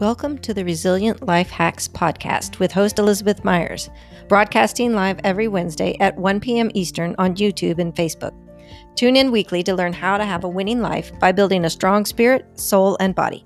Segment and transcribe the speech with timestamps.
[0.00, 3.90] Welcome to the Resilient Life Hacks podcast with host Elizabeth Myers,
[4.28, 6.70] broadcasting live every Wednesday at 1 p.m.
[6.72, 8.32] Eastern on YouTube and Facebook.
[8.96, 12.06] Tune in weekly to learn how to have a winning life by building a strong
[12.06, 13.44] spirit, soul, and body.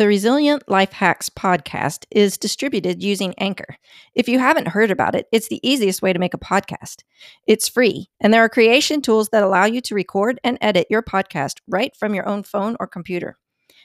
[0.00, 3.76] The Resilient Life Hacks podcast is distributed using Anchor.
[4.14, 7.02] If you haven't heard about it, it's the easiest way to make a podcast.
[7.46, 11.02] It's free, and there are creation tools that allow you to record and edit your
[11.02, 13.36] podcast right from your own phone or computer.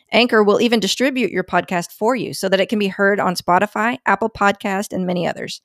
[0.10, 3.36] Anchor will even distribute your podcast for you so that it can be heard on
[3.36, 5.62] Spotify, Apple Podcast, and many others.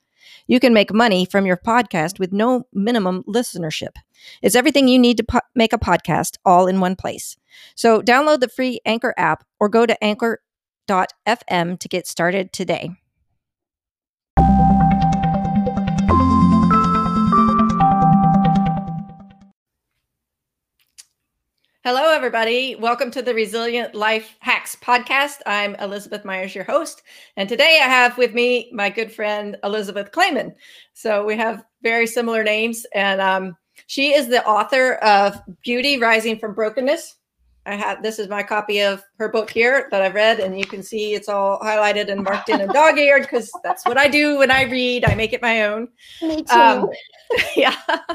[0.47, 3.97] You can make money from your podcast with no minimum listenership.
[4.43, 7.37] It's everything you need to po- make a podcast all in one place.
[7.74, 12.91] So download the free Anchor app or go to anchor.fm to get started today.
[21.93, 22.77] Hello, everybody.
[22.77, 25.38] Welcome to the Resilient Life Hacks podcast.
[25.45, 27.02] I'm Elizabeth Myers, your host.
[27.37, 30.55] And today I have with me my good friend, Elizabeth Clayman.
[30.95, 32.87] So we have very similar names.
[32.95, 33.57] And um,
[33.88, 37.16] she is the author of Beauty Rising from Brokenness.
[37.66, 40.65] I have this is my copy of her book here that I've read, and you
[40.65, 44.07] can see it's all highlighted and marked in and dog eared because that's what I
[44.07, 45.05] do when I read.
[45.05, 45.88] I make it my own.
[46.23, 46.55] Me too.
[46.55, 46.88] Um,
[47.57, 47.74] yeah.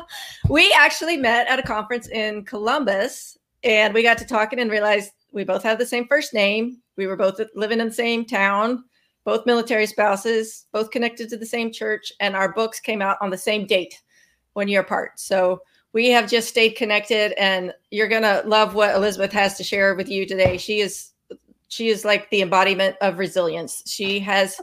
[0.49, 5.11] We actually met at a conference in Columbus and we got to talking and realized
[5.31, 6.77] we both have the same first name.
[6.95, 8.85] We were both living in the same town,
[9.25, 13.31] both military spouses, both connected to the same church, and our books came out on
[13.31, 14.01] the same date,
[14.53, 15.19] one year apart.
[15.19, 15.59] So
[15.91, 20.07] we have just stayed connected, and you're gonna love what Elizabeth has to share with
[20.07, 20.57] you today.
[20.57, 21.11] She is
[21.67, 23.81] she is like the embodiment of resilience.
[23.87, 24.61] She has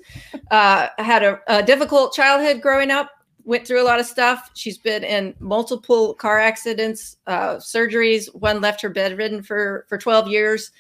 [0.51, 3.11] uh, had a, a difficult childhood growing up,
[3.45, 4.51] went through a lot of stuff.
[4.55, 8.33] She's been in multiple car accidents, uh, surgeries.
[8.35, 10.71] One left her bedridden for for 12 years,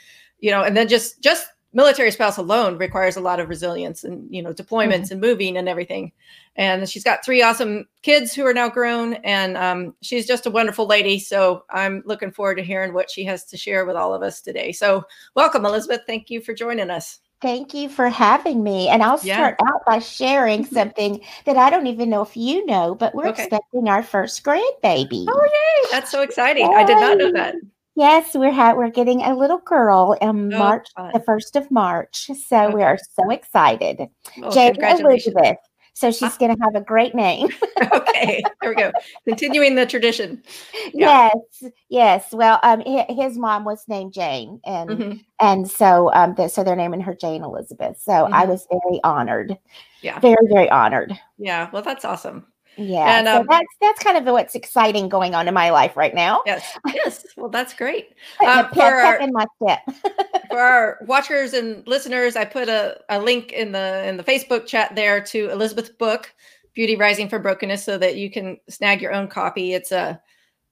[0.41, 4.27] you know, and then just just military spouse alone requires a lot of resilience and
[4.35, 5.13] you know deployments mm-hmm.
[5.13, 6.13] and moving and everything.
[6.57, 10.51] And she's got three awesome kids who are now grown, and um, she's just a
[10.51, 11.19] wonderful lady.
[11.19, 14.43] So I'm looking forward to hearing what she has to share with all of us
[14.43, 14.73] today.
[14.73, 15.05] So
[15.35, 16.03] welcome, Elizabeth.
[16.07, 17.21] Thank you for joining us.
[17.43, 18.89] Thank you for having me.
[18.89, 19.67] And I'll start yeah.
[19.69, 20.75] out by sharing mm-hmm.
[20.75, 23.43] something that I don't even know if you know, but we're okay.
[23.43, 25.27] expecting our first grandbaby.
[25.29, 25.89] Oh, yay.
[25.91, 26.71] That's so exciting.
[26.71, 26.77] Yay.
[26.77, 27.57] I did not know that.
[27.95, 31.11] Yes, we're ha- we're getting a little girl in oh, March, fun.
[31.13, 32.31] the first of March.
[32.47, 32.75] So okay.
[32.75, 34.09] we are so excited.
[34.39, 35.59] Well, Jade Elizabeth.
[35.95, 37.49] So she's going to have a great name.
[37.93, 38.93] okay, there we go.
[39.27, 40.43] Continuing the tradition.
[40.95, 41.31] Yeah.
[41.61, 42.33] Yes, yes.
[42.33, 45.19] Well, um, his mom was named Jane, and mm-hmm.
[45.41, 48.01] and so um, the, so they're naming her Jane Elizabeth.
[48.01, 48.35] So mm-hmm.
[48.35, 49.57] I was very honored.
[50.03, 51.19] Yeah, very very honored.
[51.39, 52.47] Yeah, well, that's awesome.
[52.77, 55.97] Yeah, and, um, so that's that's kind of what's exciting going on in my life
[55.97, 56.43] right now.
[56.47, 57.27] Yes, yes.
[57.37, 58.15] Well, that's great.
[58.41, 59.81] Um, pep, for, our, in my step.
[60.51, 64.67] for our watchers and listeners, I put a, a link in the in the Facebook
[64.67, 66.35] chat there to Elizabeth's book,
[66.75, 69.75] "Beauty Rising from Brokenness," so that you can snag your own copy.
[69.75, 70.21] It's a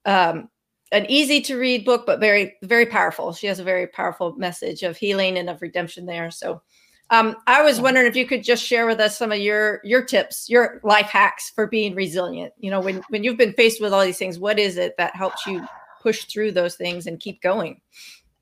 [0.05, 0.49] um,
[0.91, 3.31] an easy to read book, but very very powerful.
[3.31, 6.31] She has a very powerful message of healing and of redemption there.
[6.31, 6.61] So
[7.11, 10.01] um, I was wondering if you could just share with us some of your your
[10.01, 12.53] tips, your life hacks for being resilient.
[12.57, 15.13] You know, when when you've been faced with all these things, what is it that
[15.13, 15.61] helps you
[16.01, 17.81] push through those things and keep going?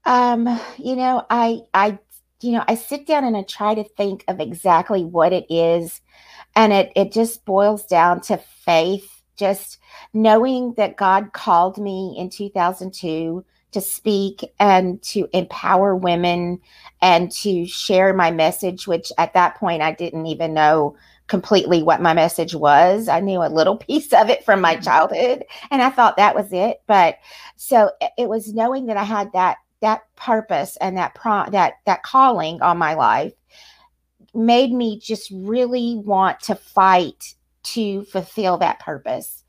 [0.06, 1.98] Um, you know, I I
[2.42, 6.00] you know, I sit down and I try to think of exactly what it is,
[6.56, 9.24] and it it just boils down to faith.
[9.36, 9.80] Just
[10.14, 16.60] knowing that God called me in 2002 to speak and to empower women
[17.02, 20.96] and to share my message, which at that point I didn't even know
[21.28, 23.08] completely what my message was.
[23.08, 24.84] I knew a little piece of it from my mm-hmm.
[24.84, 26.82] childhood and I thought that was it.
[26.88, 27.18] But
[27.56, 32.04] so it was knowing that I had that that purpose and that pro that that
[32.04, 33.32] calling on my life
[34.34, 39.44] made me just really want to fight to fulfill that purpose.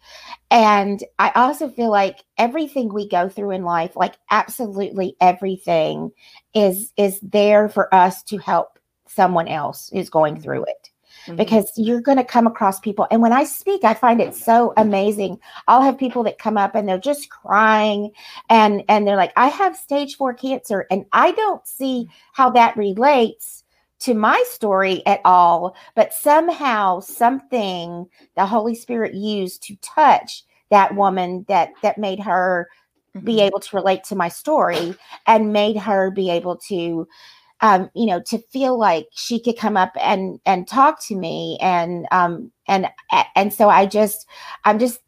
[0.50, 6.10] And I also feel like everything we go through in life, like absolutely everything
[6.54, 10.90] is is there for us to help someone else who's going through it.
[11.26, 11.36] Mm-hmm.
[11.36, 13.06] Because you're going to come across people.
[13.10, 15.38] And when I speak, I find it so amazing.
[15.68, 18.10] I'll have people that come up and they're just crying
[18.48, 20.86] and and they're like, I have stage four cancer.
[20.90, 23.64] And I don't see how that relates
[24.00, 28.06] to my story at all, but somehow something
[28.36, 32.68] the Holy Spirit used to touch that woman that that made her
[33.14, 33.24] mm-hmm.
[33.24, 37.06] be able to relate to my story and made her be able to
[37.62, 41.58] um, you know, to feel like she could come up and and talk to me,
[41.60, 42.88] and um, and
[43.36, 44.26] and so I just,
[44.64, 45.00] I'm just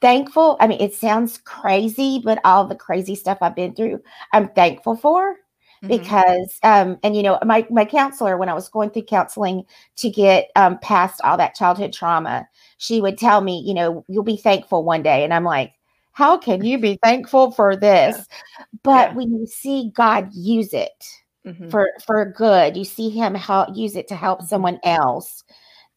[0.00, 0.56] thankful.
[0.60, 4.02] I mean, it sounds crazy, but all the crazy stuff I've been through,
[4.32, 5.36] I'm thankful for
[5.82, 5.88] mm-hmm.
[5.88, 9.64] because um and you know my my counselor when i was going through counseling
[9.96, 12.46] to get um past all that childhood trauma
[12.78, 15.72] she would tell me you know you'll be thankful one day and i'm like
[16.12, 18.64] how can you be thankful for this yeah.
[18.82, 19.14] but yeah.
[19.14, 21.04] when you see god use it
[21.46, 21.68] mm-hmm.
[21.68, 24.48] for for good you see him help use it to help mm-hmm.
[24.48, 25.44] someone else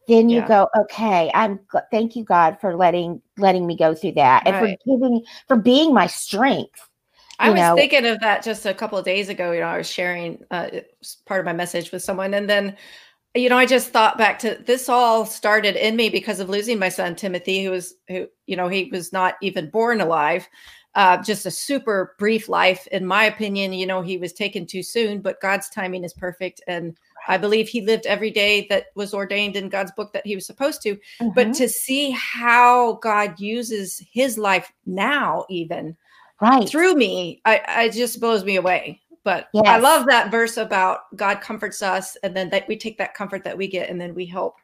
[0.08, 0.48] then you yeah.
[0.48, 1.60] go okay i'm
[1.90, 4.78] thank you god for letting letting me go through that and right.
[4.84, 6.89] for giving for being my strength
[7.40, 7.74] I was know.
[7.74, 9.52] thinking of that just a couple of days ago.
[9.52, 10.68] You know, I was sharing uh,
[11.26, 12.76] part of my message with someone, and then,
[13.34, 14.88] you know, I just thought back to this.
[14.88, 18.68] All started in me because of losing my son Timothy, who was who, you know,
[18.68, 20.48] he was not even born alive.
[20.96, 23.72] Uh, just a super brief life, in my opinion.
[23.72, 26.96] You know, he was taken too soon, but God's timing is perfect, and
[27.28, 30.46] I believe he lived every day that was ordained in God's book that he was
[30.46, 30.94] supposed to.
[30.94, 31.30] Mm-hmm.
[31.34, 35.96] But to see how God uses his life now, even
[36.40, 39.64] right through me i i just blows me away but yes.
[39.66, 43.44] i love that verse about god comforts us and then that we take that comfort
[43.44, 44.56] that we get and then we help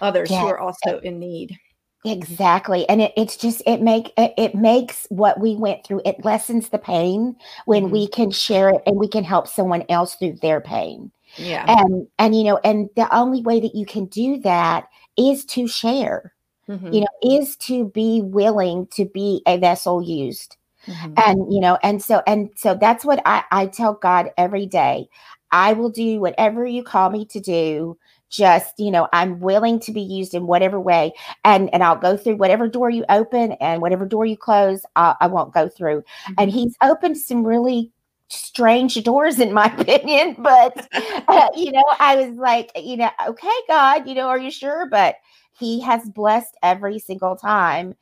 [0.00, 0.40] others yes.
[0.40, 1.58] who are also in need
[2.04, 6.68] exactly and it, it's just it make it makes what we went through it lessens
[6.68, 7.34] the pain
[7.66, 7.92] when mm-hmm.
[7.92, 12.06] we can share it and we can help someone else through their pain yeah and
[12.18, 16.32] and you know and the only way that you can do that is to share
[16.68, 16.92] mm-hmm.
[16.92, 21.14] you know is to be willing to be a vessel used Mm-hmm.
[21.16, 25.08] And, you know, and so, and so that's what I, I tell God every day.
[25.50, 27.98] I will do whatever you call me to do.
[28.30, 31.12] Just, you know, I'm willing to be used in whatever way.
[31.44, 35.14] And, and I'll go through whatever door you open and whatever door you close, I,
[35.20, 36.00] I won't go through.
[36.00, 36.34] Mm-hmm.
[36.36, 37.90] And he's opened some really
[38.28, 40.86] strange doors in my opinion but
[41.28, 44.86] uh, you know i was like you know okay god you know are you sure
[44.90, 45.16] but
[45.58, 47.94] he has blessed every single time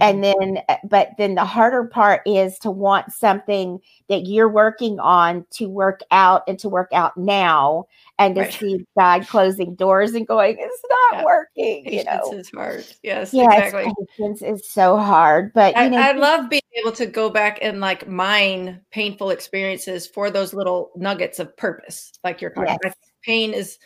[0.00, 0.54] and mm-hmm.
[0.54, 3.78] then uh, but then the harder part is to want something
[4.08, 7.86] that you're working on to work out and to work out now
[8.18, 8.52] and to right.
[8.52, 11.24] see god closing doors and going it's not yeah.
[11.24, 15.84] working patience you know is hard yes, yes exactly patience is so hard but I,
[15.84, 20.30] you know i love being able to go back and like mine painful experiences for
[20.30, 22.94] those little nuggets of purpose like you're yes.
[23.24, 23.78] pain is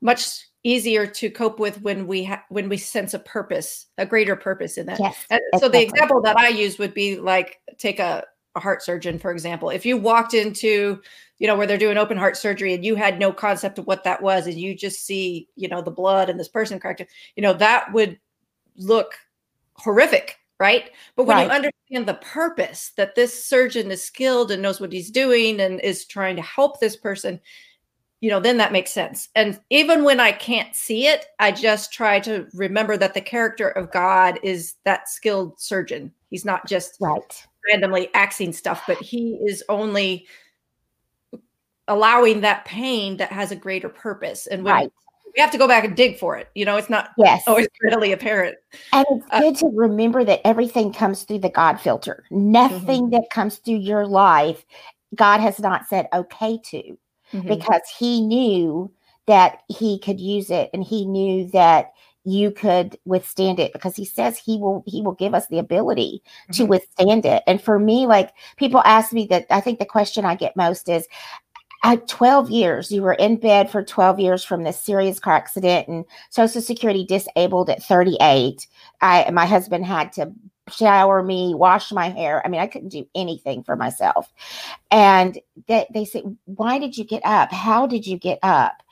[0.00, 4.34] much easier to cope with when we ha- when we sense a purpose, a greater
[4.34, 4.98] purpose in that.
[4.98, 8.24] Yes, and so the example that I use would be like take a,
[8.56, 9.70] a heart surgeon, for example.
[9.70, 11.00] If you walked into,
[11.38, 14.04] you know, where they're doing open heart surgery and you had no concept of what
[14.04, 17.04] that was, and you just see, you know, the blood and this person cracked,
[17.36, 18.18] you know, that would
[18.76, 19.14] look
[19.74, 20.90] horrific right?
[21.16, 21.46] But when right.
[21.46, 25.80] you understand the purpose that this surgeon is skilled and knows what he's doing and
[25.80, 27.40] is trying to help this person,
[28.24, 29.28] you know, then that makes sense.
[29.34, 33.68] And even when I can't see it, I just try to remember that the character
[33.68, 36.10] of God is that skilled surgeon.
[36.30, 37.46] He's not just right.
[37.68, 40.26] randomly axing stuff, but he is only
[41.86, 44.46] allowing that pain that has a greater purpose.
[44.46, 44.90] And right.
[45.36, 47.42] we have to go back and dig for it, you know, it's not yes.
[47.46, 48.56] always readily apparent.
[48.94, 52.24] And it's uh, good to remember that everything comes through the God filter.
[52.30, 53.16] Nothing mm-hmm.
[53.16, 54.64] that comes through your life,
[55.14, 56.96] God has not said okay to
[57.34, 57.48] mm-hmm.
[57.48, 58.90] because he knew
[59.26, 61.92] that he could use it and he knew that
[62.24, 66.22] you could withstand it because he says he will he will give us the ability
[66.24, 66.52] mm-hmm.
[66.52, 70.24] to withstand it and for me like people ask me that i think the question
[70.24, 71.06] i get most is
[71.84, 75.86] at 12 years you were in bed for 12 years from this serious car accident
[75.86, 78.66] and social security disabled at 38
[79.02, 80.32] i my husband had to
[80.70, 82.42] shower me, wash my hair.
[82.44, 84.32] I mean, I couldn't do anything for myself.
[84.90, 87.52] And they, they said, Why did you get up?
[87.52, 88.82] How did you get up?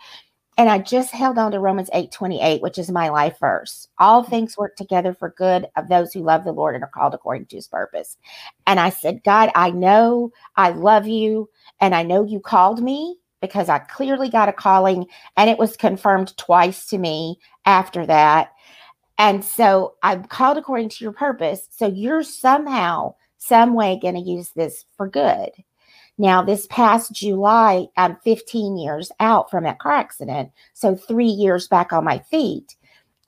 [0.58, 3.88] And I just held on to Romans 8 28, which is my life verse.
[3.98, 4.30] All mm-hmm.
[4.30, 7.46] things work together for good of those who love the Lord and are called according
[7.46, 8.18] to his purpose.
[8.66, 11.48] And I said, God, I know I love you
[11.80, 15.76] and I know you called me because I clearly got a calling and it was
[15.76, 18.52] confirmed twice to me after that.
[19.18, 21.68] And so I'm called according to your purpose.
[21.70, 25.50] So you're somehow, some way going to use this for good.
[26.18, 30.50] Now, this past July, I'm 15 years out from that car accident.
[30.74, 32.76] So three years back on my feet.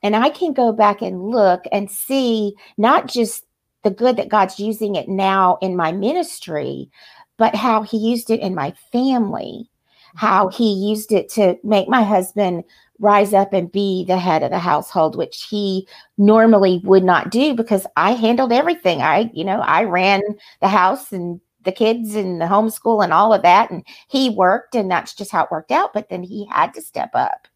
[0.03, 3.45] And I can go back and look and see not just
[3.85, 6.91] the good that God's using it now in my ministry,
[7.39, 9.71] but how he used it in my family,
[10.15, 12.65] how he used it to make my husband
[12.99, 17.55] rise up and be the head of the household, which he normally would not do
[17.55, 19.03] because I handled everything.
[19.03, 20.23] I, you know, I ran
[20.61, 23.71] the house and the kids and the homeschool and all of that.
[23.71, 25.93] And he worked, and that's just how it worked out.
[25.93, 27.49] But then he had to step up.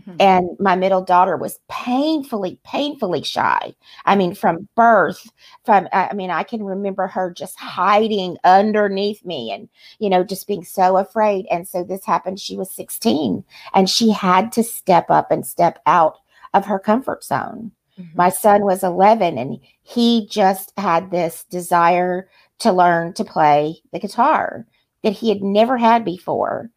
[0.00, 0.16] Mm-hmm.
[0.18, 3.74] And my middle daughter was painfully, painfully shy.
[4.04, 5.30] I mean, from birth,
[5.64, 9.68] from, I mean, I can remember her just hiding underneath me and,
[10.00, 11.46] you know, just being so afraid.
[11.50, 12.40] And so this happened.
[12.40, 16.18] She was 16 and she had to step up and step out
[16.54, 17.70] of her comfort zone.
[17.98, 18.16] Mm-hmm.
[18.16, 22.28] My son was 11 and he just had this desire
[22.60, 24.66] to learn to play the guitar
[25.02, 26.70] that he had never had before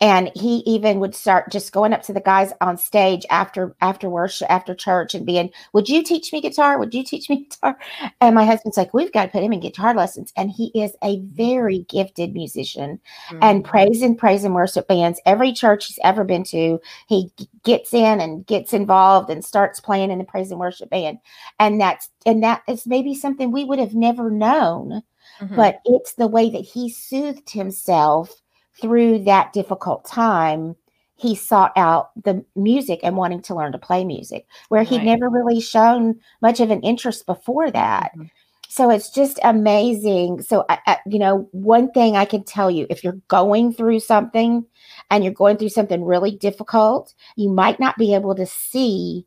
[0.00, 4.10] and he even would start just going up to the guys on stage after after
[4.10, 6.78] worship after church and being would you teach me guitar?
[6.78, 7.78] Would you teach me guitar?
[8.20, 10.32] And my husband's like we've got to put him in guitar lessons.
[10.36, 13.38] And he is a very gifted musician mm-hmm.
[13.42, 15.20] and praise and praise and worship bands.
[15.24, 17.30] Every church he's ever been to he
[17.64, 21.18] gets in and gets involved and starts playing in the praise and worship band.
[21.58, 25.02] And that's and that is maybe something we would have never known
[25.40, 25.56] mm-hmm.
[25.56, 28.42] but it's the way that he soothed himself
[28.80, 30.76] through that difficult time,
[31.16, 35.30] he sought out the music and wanting to learn to play music, where he'd never
[35.30, 38.12] really shown much of an interest before that.
[38.12, 38.26] Mm-hmm.
[38.68, 40.42] So it's just amazing.
[40.42, 44.00] So, I, I, you know, one thing I can tell you if you're going through
[44.00, 44.66] something
[45.10, 49.24] and you're going through something really difficult, you might not be able to see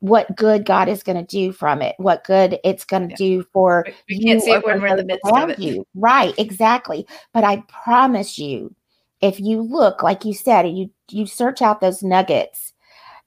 [0.00, 3.16] what good God is going to do from it, what good it's going to yeah.
[3.16, 4.26] do for we you.
[4.26, 5.58] can't see it when we're in the midst of it.
[5.58, 5.86] You.
[5.94, 7.06] Right, exactly.
[7.32, 8.74] But I promise you,
[9.20, 12.72] if you look like you said you you search out those nuggets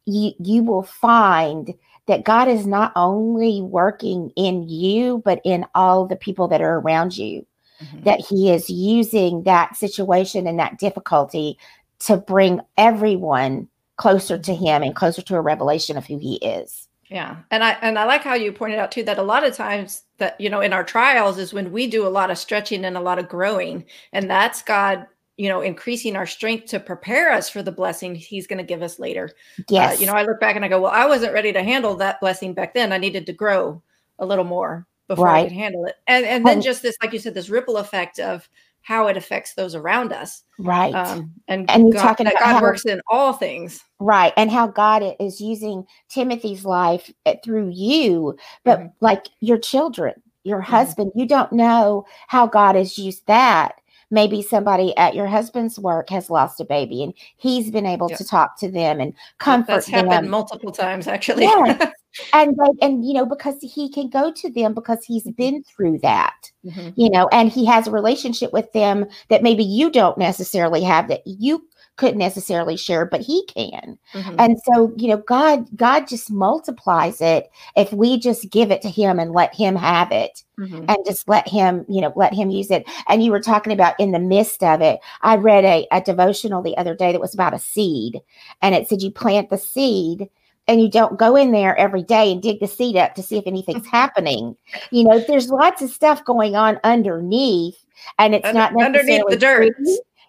[0.06, 1.74] you you will find
[2.06, 6.80] that God is not only working in you but in all the people that are
[6.80, 7.46] around you.
[7.82, 8.04] Mm-hmm.
[8.04, 11.58] that he is using that situation and that difficulty
[12.00, 16.88] to bring everyone closer to him and closer to a revelation of who he is.
[17.10, 17.38] Yeah.
[17.52, 20.04] And i and i like how you pointed out too that a lot of times
[20.18, 22.98] that you know in our trials is when we do a lot of stretching and
[22.98, 25.06] a lot of growing and that's god
[25.38, 28.82] you know increasing our strength to prepare us for the blessing he's going to give
[28.82, 29.30] us later
[29.70, 31.63] yes uh, you know i look back and i go well i wasn't ready to
[31.63, 33.82] handle that blessing back then i needed to grow
[34.20, 35.40] a little more before right.
[35.40, 38.20] i could handle it and and then just this like you said this ripple effect
[38.20, 38.48] of
[38.82, 42.56] how it affects those around us right um, and and you're God, talking that god
[42.56, 47.70] how, works in all things right and how god is using timothy's life eh, through
[47.74, 48.88] you but mm-hmm.
[49.00, 50.13] like your children
[50.44, 50.72] your mm-hmm.
[50.72, 53.75] husband you don't know how god has used that
[54.13, 58.24] maybe somebody at your husband's work has lost a baby and he's been able to
[58.24, 60.08] talk to them and comfort That's them.
[60.08, 61.43] happened multiple times actually.
[61.43, 61.91] yes.
[62.34, 65.32] and like, and you know because he can go to them because he's mm-hmm.
[65.32, 66.89] been through that mm-hmm.
[66.96, 71.08] you know and he has a relationship with them that maybe you don't necessarily have
[71.08, 74.36] that you couldn't necessarily share but he can mm-hmm.
[74.40, 78.90] and so you know god god just multiplies it if we just give it to
[78.90, 80.86] him and let him have it mm-hmm.
[80.88, 84.00] and just let him you know let him use it and you were talking about
[84.00, 87.34] in the midst of it i read a, a devotional the other day that was
[87.34, 88.20] about a seed
[88.62, 90.30] and it said you plant the seed
[90.68, 93.38] and you don't go in there every day and dig the seed up to see
[93.38, 94.56] if anything's happening.
[94.92, 97.86] You know, there's lots of stuff going on underneath,
[98.18, 99.74] and it's Under, not underneath the dirt.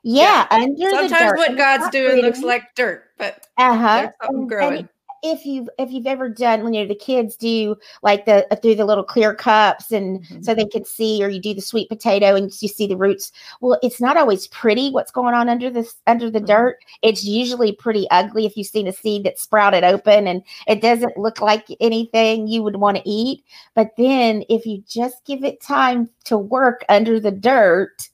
[0.05, 0.59] Yeah, yeah.
[0.59, 4.11] under sometimes what God's doing looks like dirt, but uh-huh.
[4.23, 4.79] something growing.
[4.81, 4.89] And
[5.25, 8.57] if you've if you've ever done when you know the kids do like the uh,
[8.57, 10.43] through the little clear cups and mm-hmm.
[10.43, 13.33] so they can see or you do the sweet potato and you see the roots
[13.63, 16.47] well it's not always pretty what's going on under this under the mm-hmm.
[16.47, 20.83] dirt it's usually pretty ugly if you've seen a seed that sprouted open and it
[20.83, 23.43] doesn't look like anything you would want to eat
[23.75, 28.11] but then if you just give it time to work under the dirt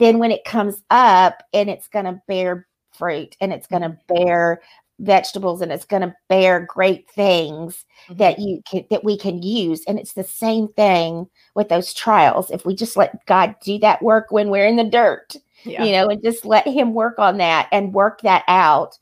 [0.00, 3.90] then when it comes up and it's going to bear fruit and it's going to
[3.90, 4.14] mm-hmm.
[4.14, 4.60] bear
[4.98, 8.16] vegetables and it's going to bear great things mm-hmm.
[8.16, 12.50] that you can that we can use and it's the same thing with those trials
[12.50, 15.82] if we just let god do that work when we're in the dirt yeah.
[15.82, 18.98] you know and just let him work on that and work that out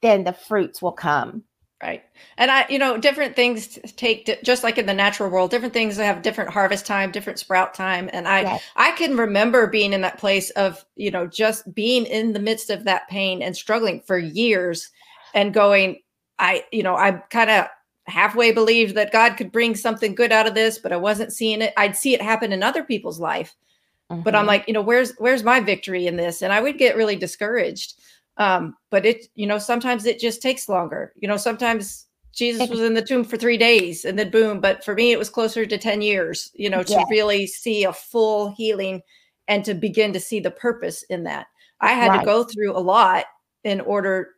[0.00, 1.42] then the fruits will come
[1.82, 2.04] right?
[2.38, 5.96] And i you know different things take just like in the natural world different things
[5.96, 8.08] have different harvest time different sprout time.
[8.12, 12.32] And i i can remember being in that place of you know just being in
[12.32, 14.90] the midst of that pain and struggling for years
[15.34, 16.00] and going
[16.38, 17.66] i you know I'm kind of
[18.06, 21.62] halfway believed that god could bring something good out of this but i wasn't seeing
[21.62, 21.74] it.
[21.76, 23.54] I'd see it happen in other people's life.
[24.10, 24.22] Mm-hmm.
[24.22, 24.48] but i'm mm-hmm.
[24.48, 26.42] like you know where's where's my victory in this?
[26.42, 27.94] And i would get really discouraged
[28.38, 32.80] um but it you know sometimes it just takes longer you know sometimes jesus was
[32.80, 35.66] in the tomb for three days and then boom but for me it was closer
[35.66, 39.02] to 10 years you know to really see a full healing
[39.48, 41.46] and to begin to see the purpose in that
[41.80, 42.20] i had right.
[42.20, 43.26] to go through a lot
[43.64, 44.30] in order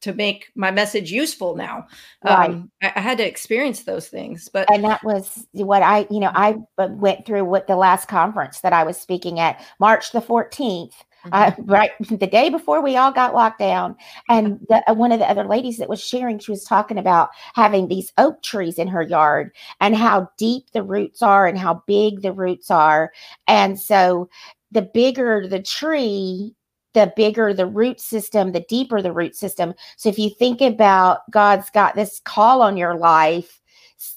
[0.00, 1.86] to make my message useful now.
[2.24, 2.50] Right.
[2.50, 6.20] Um, I, I had to experience those things, but and that was what I, you
[6.20, 10.12] know, I uh, went through what the last conference that I was speaking at, March
[10.12, 10.92] the 14th.
[11.32, 13.96] Uh, right the day before we all got locked down
[14.28, 17.30] and the, uh, one of the other ladies that was sharing she was talking about
[17.54, 21.82] having these oak trees in her yard and how deep the roots are and how
[21.86, 23.12] big the roots are.
[23.46, 24.28] And so
[24.70, 26.54] the bigger the tree
[26.94, 29.74] the bigger the root system the deeper the root system.
[29.96, 33.60] So if you think about god's got this call on your life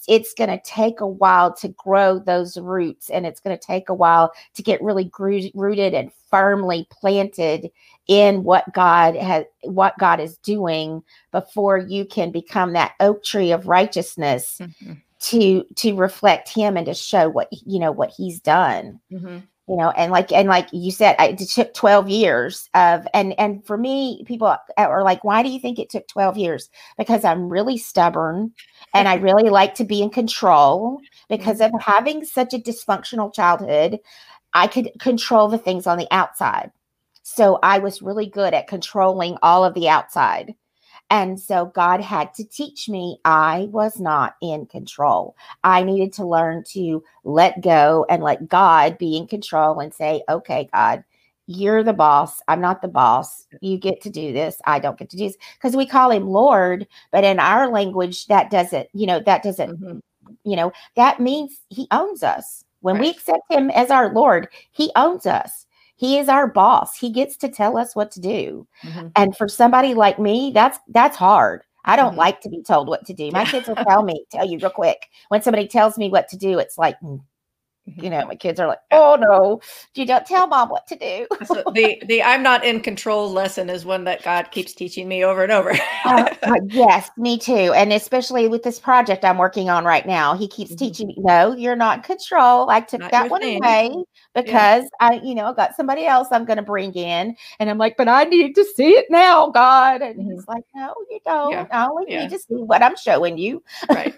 [0.06, 3.88] it's going to take a while to grow those roots and it's going to take
[3.88, 5.10] a while to get really
[5.54, 7.70] rooted and firmly planted
[8.08, 13.52] in what God has what God is doing before you can become that oak tree
[13.52, 15.00] of righteousness Mhm.
[15.20, 19.42] to to reflect him and to show what you know what he's done Mhm.
[19.68, 23.38] You know and like and like you said I, it took 12 years of and
[23.38, 26.70] and for me people uh, are like why do you think it took 12 years?
[26.98, 28.52] Because i'm really stubborn
[28.94, 31.74] and i really like to be in control because mm-hmm.
[31.76, 33.98] of having such a dysfunctional childhood
[34.54, 36.70] i could control the things on the outside.
[37.22, 40.54] So i was really good at controlling all of the outside
[41.12, 45.36] and so God had to teach me I was not in control.
[45.62, 50.22] I needed to learn to let go and let God be in control and say,
[50.30, 51.04] okay, God,
[51.46, 52.40] you're the boss.
[52.48, 53.46] I'm not the boss.
[53.60, 54.56] You get to do this.
[54.64, 55.36] I don't get to do this.
[55.58, 59.78] Because we call him Lord, but in our language, that doesn't, you know, that doesn't,
[59.82, 60.00] Mhm.
[60.44, 62.64] you know, that means he owns us.
[62.80, 65.66] When we accept him as our Lord, he owns us.
[66.02, 66.98] He is our boss.
[66.98, 69.12] He gets to tell us what to do Mhm.
[69.14, 72.24] and for somebody like me that's that's hard i don't Mhm.
[72.24, 74.70] like to be told what to do my kids will tell me tell you real
[74.70, 77.20] quick when somebody tells me what to do it's like mm.
[77.86, 79.60] You know my kids are like oh no
[79.94, 83.68] you don't tell mom what to do So the the I'm not in control lesson
[83.68, 85.72] is one that God keeps teaching me over and over.
[86.04, 90.34] Uh, uh, yes me too and especially with this project i'm working on right now
[90.34, 90.78] he keeps Mhm.
[90.78, 93.58] teaching me no you're not in control i took Not that one thing.
[93.58, 93.94] away
[94.34, 97.96] because i you know got somebody else i'm going to bring in and i'm like
[97.96, 101.66] but i need to see it now god and he's like no you don't Yeah.
[101.70, 102.22] i only Yeah.
[102.22, 104.12] need to see what i'm showing you right.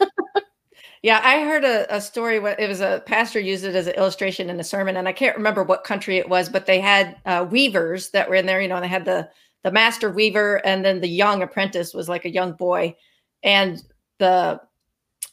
[1.04, 2.38] Yeah, I heard a, a story.
[2.58, 5.37] It was a pastor used it as an illustration in a sermon, and I can't
[5.37, 8.62] remember what country it was, but they had uh, weavers that were in there.
[8.62, 9.28] You know, they had the
[9.64, 12.96] the master weaver, and then the young apprentice was like a young boy,
[13.42, 13.83] and
[14.18, 14.59] the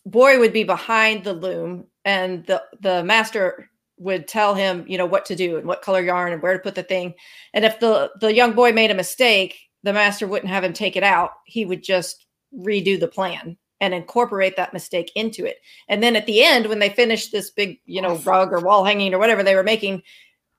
[0.06, 5.06] boy would be behind the loom, and the the master would tell him, you know,
[5.06, 7.13] what to do and what color yarn and where to put the thing.
[7.54, 10.98] And if the the young boy made a mistake, the master wouldn't have him take
[10.98, 11.32] it out.
[11.45, 15.58] He would just redo the plan and incorporate that mistake into it.
[15.89, 18.86] And then at the end, when they finished this big, you know, rug or wall
[18.86, 20.04] hanging or whatever they were making,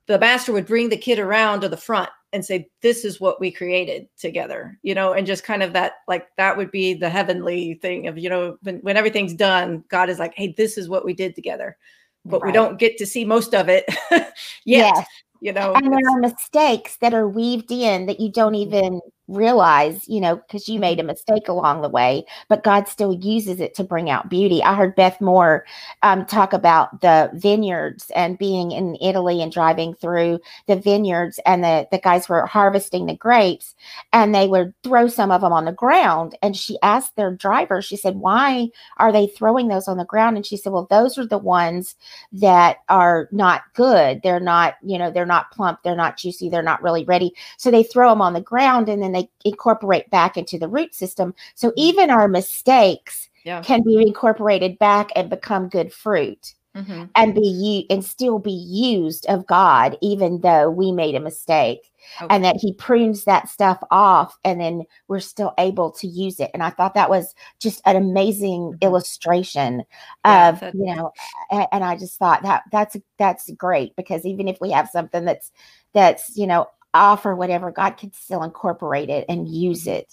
[0.07, 3.39] the master would bring the kid around to the front and say, This is what
[3.39, 7.09] we created together, you know, and just kind of that, like, that would be the
[7.09, 10.89] heavenly thing of, you know, when, when everything's done, God is like, Hey, this is
[10.89, 11.77] what we did together.
[12.25, 14.33] But we don't get to see most of it yet,
[14.65, 15.07] Yes.
[15.41, 15.73] you know.
[15.73, 18.65] and there are mistakes that are weaved in that you don't Mhm.
[18.67, 23.13] even realize, you know, because you made a mistake along the way, but God still
[23.13, 24.61] uses it to bring out beauty.
[24.61, 25.65] I heard Beth Moore
[26.01, 31.63] um, talk about the vineyards and being in Italy and driving through the vineyards, and
[31.63, 33.75] the, the guys were harvesting the grapes
[34.11, 36.37] and they would throw some of them on the ground.
[36.41, 40.35] And she asked their driver, she said, Why are they throwing those on the ground?
[40.35, 41.95] And she said, Well, those are the ones
[42.33, 44.21] that are not good.
[44.21, 47.33] They're not, you know, they're not plump, they're not juicy, they're not really ready.
[47.57, 50.93] So they throw them on the ground and then they incorporate back into the root
[50.95, 51.33] system.
[51.55, 53.61] So even our mistakes yeah.
[53.61, 57.09] can be incorporated back and become good fruit Mhm.
[57.15, 61.91] and be u- and still be used of God, even though we made a mistake.
[62.21, 62.35] Okay.
[62.35, 66.51] And that he prunes that stuff off, and then we're still able to use it.
[66.53, 68.81] And I thought that was just an amazing Mhm.
[68.81, 69.83] illustration
[70.25, 71.11] Yeah, of you know,
[71.51, 75.23] a- and I just thought that that's that's great because even if we have something
[75.25, 75.51] that's
[75.93, 80.11] that's you know off or whatever, God can still incorporate it and use it.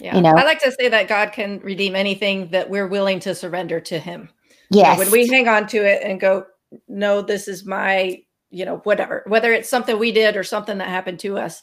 [0.00, 0.16] Yeah.
[0.16, 0.30] you know?
[0.30, 3.98] I like to say that God can redeem anything that we're willing to surrender to
[3.98, 4.28] Him.
[4.70, 6.46] You know, when we hang on to it and go,
[6.88, 10.88] no, this is my, you know, whatever, whether it's something we did or something that
[10.88, 11.62] happened to us.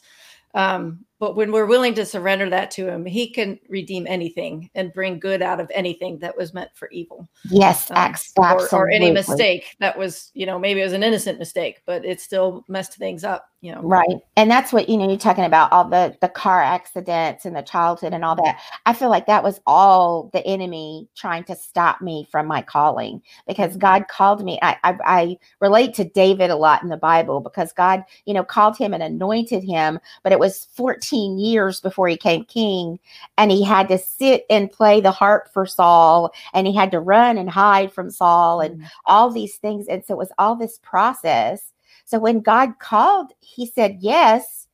[0.54, 4.92] Um, but when we're willing to surrender that to Him, He can redeem anything and
[4.92, 7.28] bring good out of anything that was meant for evil.
[7.44, 8.76] yes, Um, ax- or, absolutely.
[8.76, 12.20] or any mistake that was, you know, maybe it was an innocent mistake, but it
[12.20, 13.82] still messed things up, you know.
[13.82, 14.16] Right.
[14.36, 17.62] And that's what, you know, you're talking about all the the car accidents and the
[17.62, 18.58] childhood and all that.
[18.86, 23.22] I feel like that was all the enemy trying to stop me from my calling
[23.46, 23.78] because Mhm.
[23.78, 24.58] God called me.
[24.60, 28.42] I, I I relate to David a lot in the Bible because God, you know,
[28.42, 32.98] called him and anointed him, but it was 14 13 years before he came king
[33.36, 37.00] and he had to sit and play the harp for Saul and he had to
[37.00, 38.86] run and hide from Saul and mm-hmm.
[39.04, 41.72] all these things and so it was all this process.
[42.06, 44.68] So when God called he said yes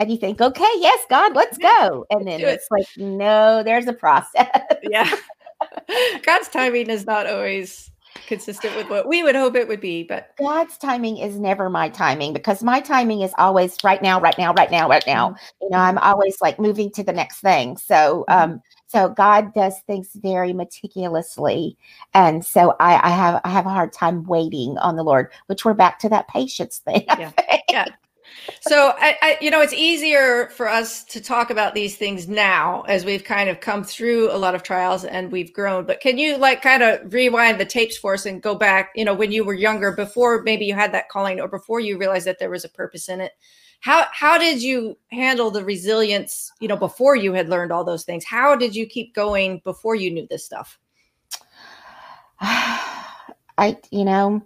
[0.00, 3.92] and you think okay yes God let's go and then it's like no there's a
[3.92, 4.48] process.
[4.82, 5.10] Yeah.
[6.24, 7.90] God's timing is not always
[8.26, 10.02] consistent with what we would hope it would be.
[10.02, 14.36] But God's timing is never my timing because my timing is always right now, right
[14.38, 15.30] now, right now, right now.
[15.30, 15.44] Mm-hmm.
[15.62, 17.76] You know, I'm always like moving to the next thing.
[17.76, 18.52] So, mm-hmm.
[18.52, 21.76] um, so God does things very meticulously,
[22.12, 25.64] and so I, I have I have a hard time waiting on the Lord, which
[25.64, 27.04] we're back to that patience thing.
[27.08, 27.32] Yeah,
[27.68, 27.86] yeah
[28.60, 32.82] so I, I, you know it's easier for us to talk about these things now
[32.82, 35.84] as we've kind of come through a lot of trials and we've grown.
[35.84, 39.04] But can you like kind of rewind the tapes for us and go back you
[39.04, 42.26] know when you were younger before maybe you had that calling or before you realized
[42.26, 43.32] that there was a purpose in it?
[43.80, 48.04] How how did you handle the resilience you know before you had learned all those
[48.04, 48.24] things?
[48.24, 50.78] How did you keep going before you knew this stuff?
[53.56, 54.44] I you know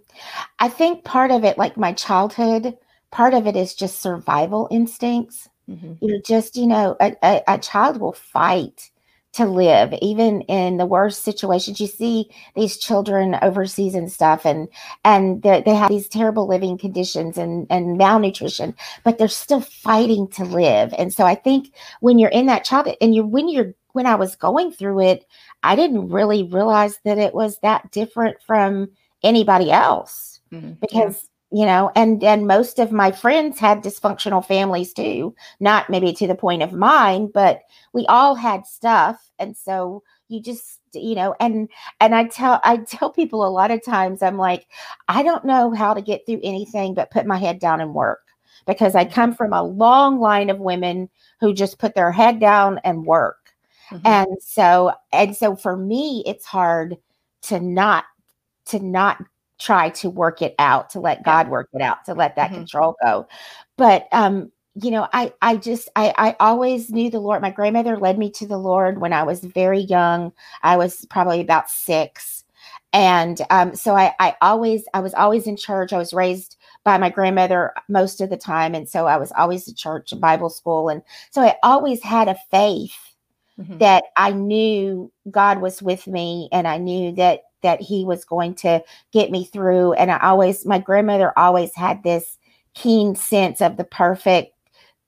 [0.59, 2.77] i think part of it like my childhood
[3.11, 5.49] part of it is just survival instincts.
[5.69, 5.93] Mm-hmm.
[6.01, 8.89] You know, just, you know, a, a, a, child will fight
[9.33, 11.79] to live, even in the worst situations.
[11.79, 14.67] You see these children overseas and stuff, and
[15.05, 20.43] and they have these terrible living conditions and and malnutrition, but they're still fighting to
[20.43, 20.93] live.
[20.97, 24.15] And so I think when you're in that child, and you when you're when I
[24.15, 25.25] was going through it,
[25.61, 28.89] I didn't really realize that it was that different from
[29.23, 30.73] anybody else mm-hmm.
[30.81, 36.13] because you know and and most of my friends had dysfunctional families too not maybe
[36.13, 37.61] to the point of mine but
[37.93, 41.67] we all had stuff and so you just you know and
[41.99, 44.67] and i tell i tell people a lot of times i'm like
[45.07, 48.21] i don't know how to get through anything but put my head down and work
[48.67, 51.09] because i come from a long line of women
[51.39, 53.53] who just put their head down and work
[53.91, 54.05] mm-hmm.
[54.05, 56.97] and so and so for me it's hard
[57.41, 58.05] to not
[58.65, 59.17] to not
[59.59, 62.59] try to work it out, to let God work it out, to let that mm-hmm.
[62.59, 63.27] control go.
[63.77, 67.41] But um, you know, I I just I I always knew the Lord.
[67.41, 70.31] My grandmother led me to the Lord when I was very young.
[70.63, 72.43] I was probably about six.
[72.91, 75.93] And um, so I, I always I was always in church.
[75.93, 78.73] I was raised by my grandmother most of the time.
[78.73, 80.89] And so I was always at church and Bible school.
[80.89, 82.95] And so I always had a faith
[83.59, 83.77] mm-hmm.
[83.79, 88.55] that I knew God was with me and I knew that that he was going
[88.55, 89.93] to get me through.
[89.93, 92.37] And I always, my grandmother always had this
[92.73, 94.53] keen sense of the perfect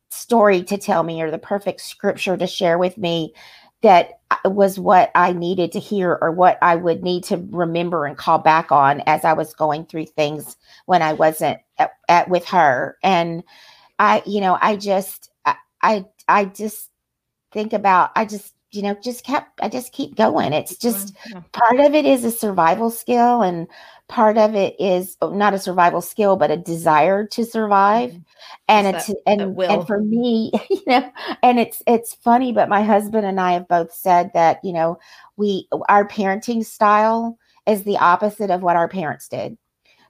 [0.10, 3.34] story to tell me or the perfect scripture to share with me
[3.82, 8.18] that was what I needed to hear or what I would need to remember and
[8.18, 12.46] call back on as I was going through things when I wasn't at, at with
[12.46, 12.98] her.
[13.04, 13.44] And
[13.98, 16.90] I, you know, I just, I, I, I just
[17.52, 20.54] think about, I just you know, just kept, I just keep going.
[20.54, 21.42] It's just yeah.
[21.52, 23.68] part of it is a survival skill, and
[24.08, 28.12] part of it is oh, not a survival skill, but a desire to survive.
[28.12, 28.22] Mm-hmm.
[28.68, 31.12] And it's, and, and for me, you know,
[31.44, 35.00] and it's, it's funny, but my husband and I have both said that, you know,
[35.38, 39.58] we, our parenting style is the opposite of what our parents did.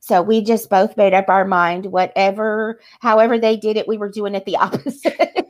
[0.02, 4.10] So we just both made up our mind, whatever, however they did it, we were
[4.10, 5.41] doing it the opposite.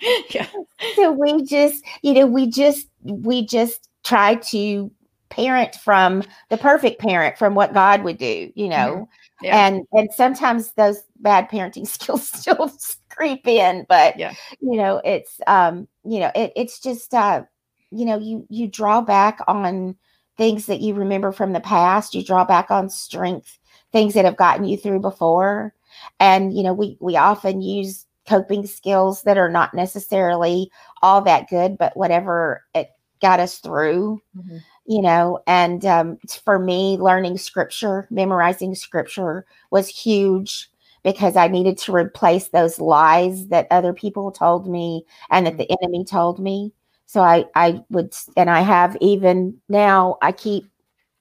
[0.30, 0.46] yeah.
[0.94, 4.90] So we just, you know, we just, we just try to
[5.28, 8.76] parent from the perfect parent from what God would do, you know.
[8.76, 9.44] Mm-hmm.
[9.44, 9.66] Yeah.
[9.66, 12.72] And and sometimes those bad parenting skills still
[13.10, 14.34] creep in, but yeah.
[14.60, 17.42] you know, it's um, you know, it, it's just uh,
[17.90, 19.96] you know, you you draw back on
[20.36, 23.58] things that you remember from the past, you draw back on strength,
[23.92, 25.74] things that have gotten you through before.
[26.18, 30.70] And you know, we we often use coping skills that are not necessarily
[31.02, 34.58] all that good, but whatever it got us through, mm-hmm.
[34.86, 35.40] you know.
[35.46, 40.70] And um, for me, learning scripture, memorizing scripture was huge
[41.02, 45.58] because I needed to replace those lies that other people told me and that mm-hmm.
[45.58, 46.72] the enemy told me.
[47.06, 50.68] So I, I would, and I have even now, I keep,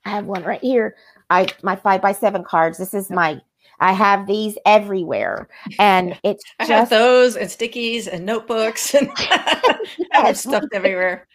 [0.04, 0.96] I have one right here.
[1.30, 2.80] I, my five by seven cards.
[2.80, 3.40] This is my
[3.80, 5.48] I have these everywhere,
[5.80, 9.78] and it's I just, have those and stickies and notebooks and I
[10.12, 11.28] have stuff everywhere.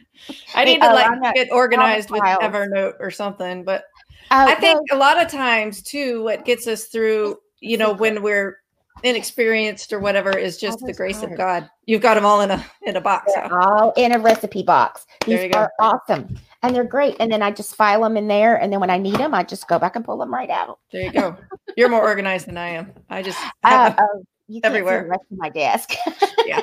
[0.55, 3.85] I need to oh, like get organized with Evernote or something, but
[4.31, 7.92] oh, I think well, a lot of times too, what gets us through, you know,
[7.92, 8.60] when we're
[9.03, 11.69] inexperienced or whatever is just the grace of God.
[11.87, 13.33] You've got them all in a in a box.
[13.51, 15.07] All in a recipe box.
[15.27, 17.17] These are awesome and they're great.
[17.21, 19.43] And then I just file them in there, and then when I need them, I
[19.43, 20.79] just go back and pull them right out.
[20.93, 21.37] There you go.
[21.77, 22.93] You're more organized than I am.
[23.09, 24.05] I just uh, uh,
[24.49, 25.07] you everywhere.
[25.09, 25.93] rest of my desk.
[26.47, 26.63] yeah.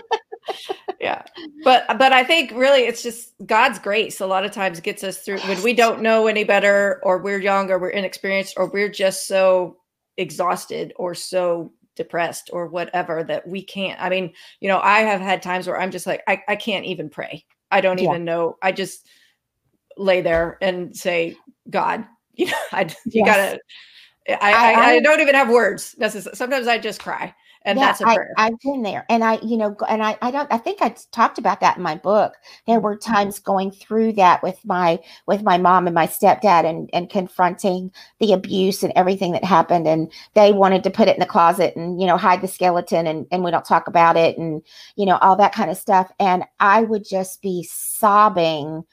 [1.01, 1.21] yeah
[1.65, 5.19] but but i think really it's just god's grace a lot of times gets us
[5.19, 8.89] through when we don't know any better or we're young or we're inexperienced or we're
[8.89, 9.75] just so
[10.15, 15.19] exhausted or so depressed or whatever that we can't i mean you know i have
[15.19, 18.09] had times where i'm just like i, I can't even pray i don't yeah.
[18.09, 19.07] even know i just
[19.97, 21.35] lay there and say
[21.69, 22.05] god
[22.35, 23.25] you know i you yes.
[23.25, 23.59] gotta
[24.29, 27.33] I, I, I, I don't even have words necessarily sometimes i just cry
[27.67, 28.33] and yeah, that's a prayer.
[28.37, 30.95] I, have been there, and I, you know, and I, I don't, I think I
[31.11, 32.33] talked about that in my book.
[32.65, 33.13] There were mm-hmm.
[33.13, 37.91] times going through that with my, with my mom and my stepdad, and and confronting
[38.19, 41.75] the abuse and everything that happened, and they wanted to put it in the closet
[41.75, 44.61] and you know hide the skeleton, and and we don't talk about it, and
[44.95, 48.85] you know all that kind of stuff, and I would just be sobbing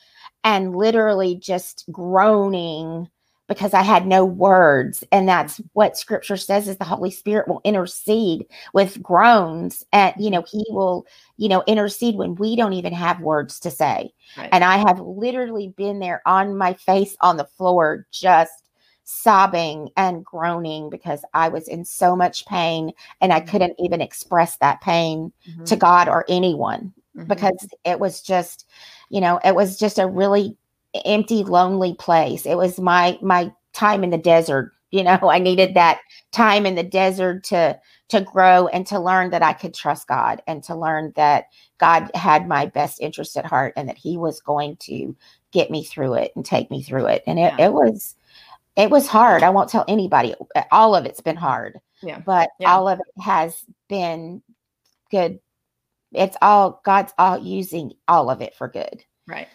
[0.42, 3.08] and literally just groaning
[3.46, 5.04] because I had no words.
[5.12, 10.30] And that's what scripture says is the Holy Spirit will intercede with groans and you
[10.30, 14.12] know, he will, you know, intercede when we don't even have words to say.
[14.36, 14.48] Right.
[14.52, 18.64] And I have literally been there on my face on the floor, just
[19.04, 23.50] sobbing and groaning because I was in so much pain and I mm-hmm.
[23.50, 25.64] couldn't even express that pain mm-hmm.
[25.64, 27.26] to God or anyone mm-hmm.
[27.26, 28.66] because it was just,
[29.10, 30.56] you know, it was just a really
[31.04, 32.46] empty lonely place.
[32.46, 35.98] It was my my time in the desert you know i needed that
[36.30, 37.76] time in the desert to
[38.08, 41.46] to grow and to learn that i could trust god and to learn that
[41.78, 45.16] god had my best interest at heart and that he was going to
[45.54, 47.22] get me through it and take me through it.
[47.26, 47.66] And it, yeah.
[47.66, 48.16] it was
[48.76, 49.44] it was hard.
[49.44, 50.34] I won't tell anybody.
[50.72, 52.18] All of it's been hard yeah.
[52.18, 52.74] but yeah.
[52.74, 54.42] all of it has been
[55.10, 55.38] good.
[56.12, 59.02] It's all god's all using all of it for good.
[59.26, 59.48] Right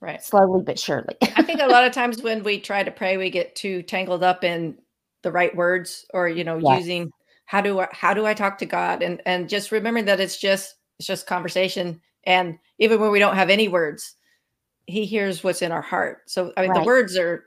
[0.00, 0.22] Right.
[0.22, 1.16] Slowly but surely.
[1.36, 4.22] I think a lot of times when we try to pray, we get too tangled
[4.22, 4.76] up in
[5.22, 6.80] the right words or, you know, yes.
[6.80, 7.10] using
[7.46, 9.02] how do I how do I talk to God?
[9.02, 12.00] And and just remembering that it's just it's just conversation.
[12.24, 14.14] And even when we don't have any words,
[14.86, 16.22] he hears what's in our heart.
[16.26, 16.80] So I mean right.
[16.80, 17.44] the words are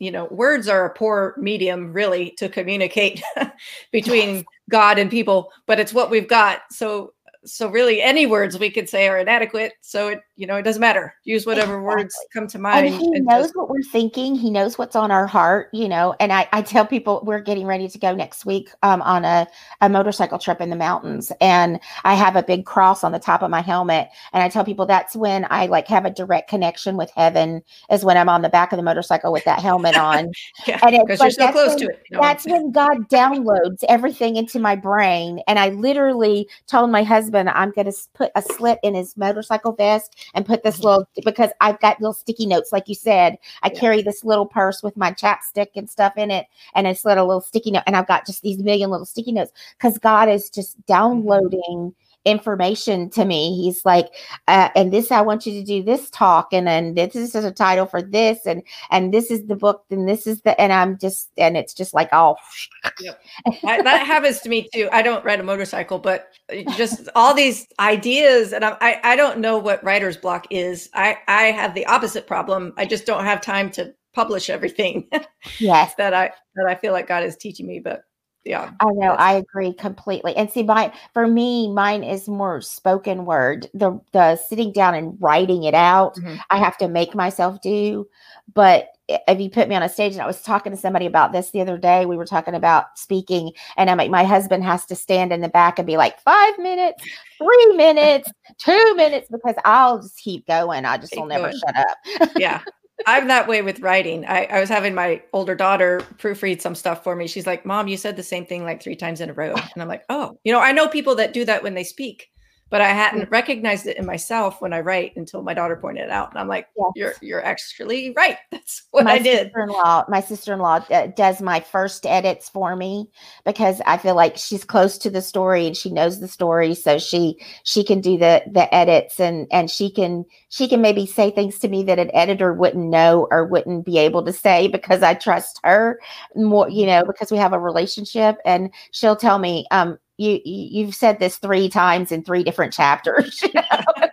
[0.00, 3.20] you know, words are a poor medium really to communicate
[3.92, 4.44] between.
[4.70, 6.60] God and people, but it's what we've got.
[6.70, 7.14] So
[7.44, 10.80] so really any words we could say are inadequate so it you know it doesn't
[10.80, 12.02] matter use whatever exactly.
[12.02, 14.96] words come to mind and he and knows just- what we're thinking he knows what's
[14.96, 18.14] on our heart you know and i, I tell people we're getting ready to go
[18.14, 19.46] next week um, on a,
[19.80, 23.42] a motorcycle trip in the mountains and i have a big cross on the top
[23.42, 26.96] of my helmet and i tell people that's when i like have a direct connection
[26.96, 30.30] with heaven is when i'm on the back of the motorcycle with that helmet on
[30.66, 32.22] yeah, and it's like, so close when, to it you know?
[32.22, 37.50] that's when god downloads everything into my brain and i literally told my husband husband,
[37.50, 41.50] I'm going to put a slit in his motorcycle vest and put this little, because
[41.60, 43.36] I've got little sticky notes, like you said.
[43.62, 43.80] I yeah.
[43.80, 47.42] carry this little purse with my chapstick and stuff in it, and it's little, little
[47.42, 47.82] sticky note.
[47.86, 50.92] And I've got just these million little sticky notes because God is just mm-hmm.
[50.92, 51.60] downloading.
[51.60, 53.56] Mm-hmm information to me.
[53.62, 54.06] He's like,
[54.46, 57.50] uh, and this I want you to do this talk, and then this is a
[57.52, 60.98] title for this, and and this is the book, and this is the, and I'm
[60.98, 62.36] just, and it's just like, oh,
[63.00, 63.20] yep.
[63.64, 64.88] I, that happens to me too.
[64.92, 66.28] I don't ride a motorcycle, but
[66.76, 70.88] just all these ideas, and I, I I don't know what writer's block is.
[70.94, 72.72] I I have the opposite problem.
[72.76, 75.08] I just don't have time to publish everything.
[75.58, 78.02] yes, that I that I feel like God is teaching me, but
[78.44, 83.24] yeah i know i agree completely and see my for me mine is more spoken
[83.24, 86.36] word the the sitting down and writing it out mm-hmm.
[86.50, 88.06] i have to make myself do
[88.54, 91.32] but if you put me on a stage and i was talking to somebody about
[91.32, 94.84] this the other day we were talking about speaking and i'm like my husband has
[94.86, 97.02] to stand in the back and be like five minutes
[97.38, 101.76] three minutes two minutes because i'll just keep going i just keep will never shut
[101.76, 102.62] up yeah
[103.06, 104.24] I'm that way with writing.
[104.26, 107.26] I, I, was having my older daughter proofread some stuff for me.
[107.26, 109.54] She's like, Mom, you said the same thing like three times in a row.
[109.54, 112.30] And I'm like, Oh, you know, I know people that do that when they speak
[112.70, 116.10] but I hadn't recognized it in myself when I write until my daughter pointed it
[116.10, 116.90] out, and I'm like, yes.
[116.94, 118.36] "You're you're actually right.
[118.50, 123.08] That's what my I did." Sister-in-law, my sister-in-law uh, does my first edits for me
[123.44, 126.98] because I feel like she's close to the story and she knows the story, so
[126.98, 131.30] she she can do the the edits and and she can she can maybe say
[131.30, 135.02] things to me that an editor wouldn't know or wouldn't be able to say because
[135.02, 135.98] I trust her
[136.34, 140.86] more, you know, because we have a relationship, and she'll tell me, um, you, you
[140.86, 143.42] have said this three times in three different chapters.
[143.48, 144.10] You know?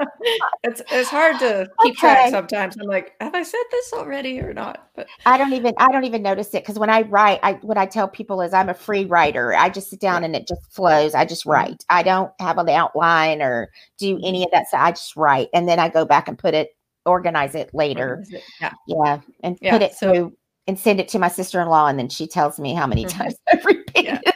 [0.63, 1.99] it's it's hard to keep okay.
[1.99, 2.77] track sometimes.
[2.79, 4.89] I'm like, have I said this already or not?
[4.95, 7.77] But I don't even I don't even notice it because when I write, I what
[7.77, 9.53] I tell people is I'm a free writer.
[9.53, 11.13] I just sit down and it just flows.
[11.13, 11.51] I just mm-hmm.
[11.51, 11.83] write.
[11.89, 14.67] I don't have an outline or do any of that.
[14.69, 16.69] So I just write and then I go back and put it,
[17.05, 18.17] organize it later.
[18.17, 18.43] Organize it.
[18.61, 19.71] Yeah, yeah, and yeah.
[19.71, 20.37] put it so, through
[20.67, 23.05] and send it to my sister in law, and then she tells me how many
[23.05, 23.17] mm-hmm.
[23.19, 24.19] times I repeated.
[24.25, 24.31] Yeah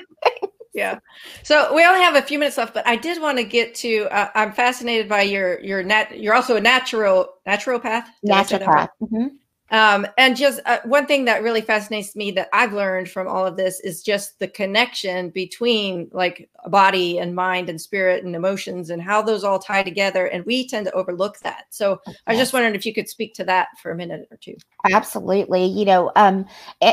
[0.79, 0.99] Yeah.
[1.43, 4.07] So we only have a few minutes left, but I did want to get to.
[4.09, 6.17] Uh, I'm fascinated by your your nat.
[6.17, 8.05] You're also a natural naturopath.
[8.25, 8.87] Naturopath.
[9.01, 9.27] Mm-hmm.
[9.71, 13.45] Um, and just uh, one thing that really fascinates me that I've learned from all
[13.45, 18.89] of this is just the connection between like body and mind and spirit and emotions
[18.89, 20.25] and how those all tie together.
[20.25, 21.65] And we tend to overlook that.
[21.69, 22.15] So yes.
[22.27, 24.55] I was just wondering if you could speak to that for a minute or two.
[24.91, 25.65] Absolutely.
[25.65, 26.45] You know, um,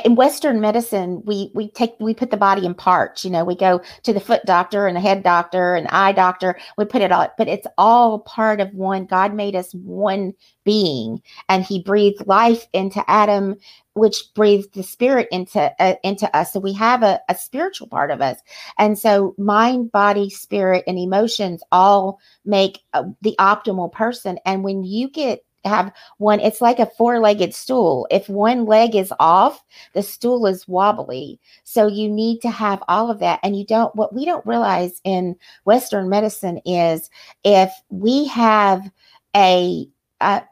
[0.04, 3.24] in Western medicine, we we take we put the body in parts.
[3.24, 6.58] You know, we go to the foot doctor and the head doctor and eye doctor.
[6.76, 9.06] We put it all, but it's all part of one.
[9.06, 10.34] God made us one
[10.66, 13.56] being and he breathed life into adam
[13.96, 16.52] which breathed the spirit into uh, into us.
[16.52, 18.38] So we have a, a spiritual part of us.
[18.78, 24.38] And so mind body spirit and emotions all make uh, the optimal person.
[24.44, 28.06] And when you get have one it's like a four-legged stool.
[28.10, 31.40] If one leg is off the stool is wobbly.
[31.64, 33.40] So you need to have all of that.
[33.42, 37.08] And you don't what we don't realize in western medicine is
[37.44, 38.90] if we have
[39.34, 39.88] a
[40.20, 40.42] a,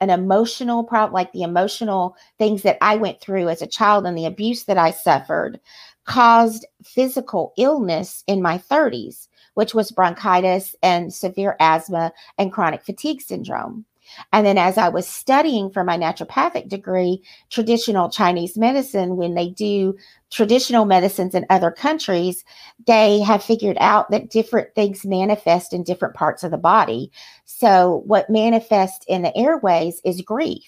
[0.00, 4.16] an emotional problem, like the emotional things that I went through as a child and
[4.16, 5.60] the abuse that I suffered,
[6.06, 13.20] caused physical illness in my 30s, which was bronchitis and severe asthma and chronic fatigue
[13.20, 13.84] syndrome.
[14.32, 19.48] And then as I was studying for my naturopathic degree, traditional Chinese medicine, when they
[19.48, 19.96] do
[20.30, 22.44] traditional medicines in other countries,
[22.86, 27.10] they have figured out that different things manifest in different parts of the body.
[27.44, 30.64] So, what manifests in the airways is grief.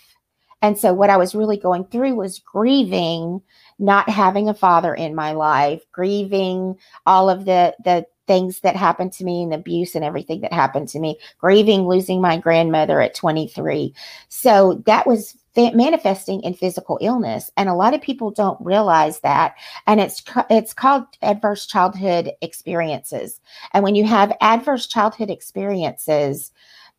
[0.62, 3.40] And so, what I was really going through was grieving
[3.78, 9.12] not having a father in my life, grieving all of the the things that happened
[9.14, 13.14] to me and abuse and everything that happened to me, grieving losing my grandmother at
[13.14, 13.94] 23.
[14.28, 19.54] So that was manifesting in physical illness and a lot of people don't realize that
[19.86, 23.38] and it's it's called adverse childhood experiences
[23.74, 26.52] and when you have adverse childhood experiences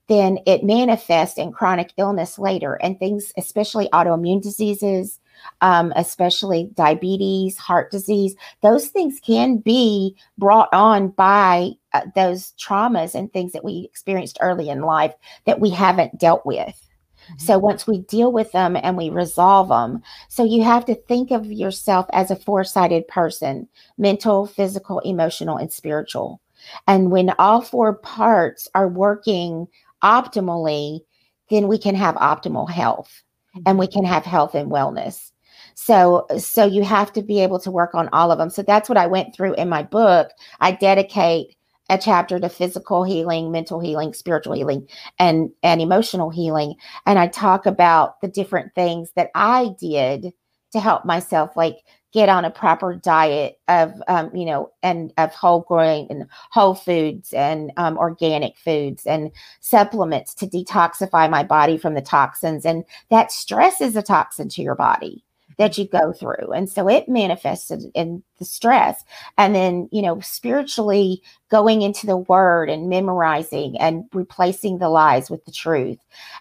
[0.07, 5.19] then it manifests in chronic illness later and things especially autoimmune diseases
[5.61, 8.35] um, especially diabetes, heart disease.
[8.61, 14.37] Those things can be brought on by uh, those traumas and things that we experienced
[14.41, 15.13] early in life
[15.45, 16.89] that we haven't dealt with.
[17.25, 17.39] Mm-hmm.
[17.39, 21.31] So once we deal with them and we resolve them, so you have to think
[21.31, 23.67] of yourself as a four sided person
[23.97, 26.41] mental, physical, emotional, and spiritual.
[26.87, 29.67] And when all four parts are working
[30.03, 31.01] optimally,
[31.49, 33.23] then we can have optimal health
[33.65, 35.31] and we can have health and wellness.
[35.75, 38.49] So so you have to be able to work on all of them.
[38.49, 40.29] So that's what I went through in my book.
[40.59, 41.55] I dedicate
[41.89, 44.87] a chapter to physical healing, mental healing, spiritual healing,
[45.19, 46.75] and and emotional healing.
[47.05, 50.33] And I talk about the different things that I did
[50.73, 51.77] to help myself, like
[52.13, 56.75] get on a proper diet of um, you know and of whole grain and whole
[56.75, 62.85] foods and um, organic foods and supplements to detoxify my body from the toxins and
[63.09, 65.23] that stress is a toxin to your body
[65.57, 66.51] that you go through.
[66.51, 69.03] And so it manifested in the stress.
[69.37, 75.29] And then, you know, spiritually going into the word and memorizing and replacing the lies
[75.29, 75.99] with the truth.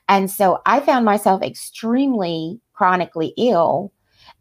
[0.09, 3.93] And so I found myself extremely chronically ill.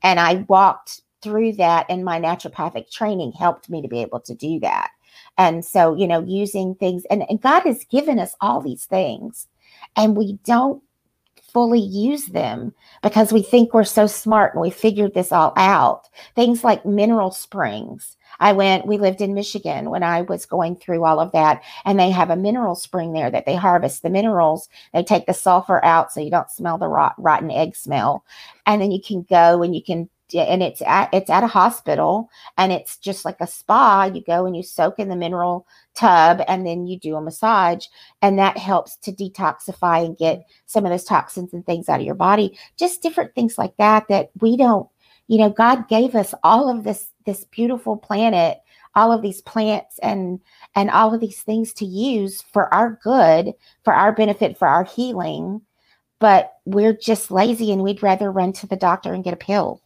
[0.03, 4.35] And I walked through that, and my naturopathic training helped me to be able to
[4.35, 4.91] do that.
[5.37, 9.47] And so, you know, using things, and, and God has given us all these things,
[9.95, 10.81] and we don't
[11.51, 16.07] fully use them because we think we're so smart and we figured this all out.
[16.35, 18.15] Things like mineral springs.
[18.39, 21.99] I went, we lived in Michigan when I was going through all of that, and
[21.99, 24.69] they have a mineral spring there that they harvest the minerals.
[24.93, 28.23] They take the sulfur out so you don't smell the rot, rotten egg smell.
[28.65, 32.29] And then you can go and you can and it's at it's at a hospital
[32.57, 34.09] and it's just like a spa.
[34.13, 37.85] You go and you soak in the mineral tub and then you do a massage
[38.21, 42.05] and that helps to detoxify and get some of those toxins and things out of
[42.05, 42.57] your body.
[42.77, 44.87] Just different things like that that we don't
[45.27, 48.59] you know god gave us all of this this beautiful planet
[48.95, 50.41] all of these plants and
[50.75, 54.83] and all of these things to use for our good for our benefit for our
[54.83, 55.61] healing
[56.19, 59.81] but we're just lazy and we'd rather run to the doctor and get a pill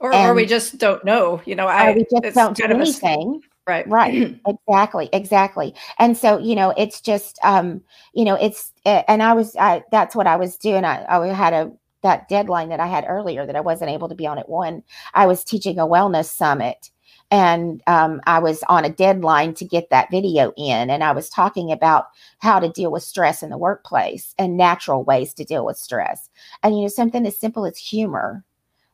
[0.00, 3.42] or, or we just don't know you know I, we just don't do anything.
[3.66, 3.88] Right.
[3.88, 4.40] Right.
[4.46, 5.74] Exactly exactly.
[5.98, 7.82] And so you know it's just um
[8.14, 10.84] you know it's and i was I, that's what i was doing.
[10.84, 11.72] I, I had a
[12.02, 14.82] that deadline that i had earlier that i wasn't able to be on at one
[15.14, 16.90] i was teaching a wellness summit.
[17.30, 21.28] And um, i was on a deadline to get that video in and i was
[21.28, 22.06] talking about
[22.38, 26.28] how to deal with stress in the workplace and natural ways to deal with stress.
[26.62, 28.44] And you know something as simple as humor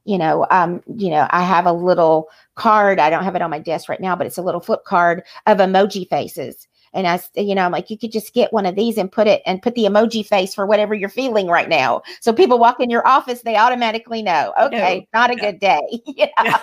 [0.07, 3.51] you know um you know i have a little card i don't have it on
[3.51, 7.21] my desk right now but it's a little flip card of emoji faces and I,
[7.35, 9.61] you know, I'm like, you could just get one of these and put it and
[9.61, 12.01] put the emoji face for whatever you're feeling right now.
[12.21, 15.21] So people walk in your office, they automatically know, okay, no.
[15.21, 15.51] not a yeah.
[15.51, 15.81] good day.
[16.07, 16.63] yeah.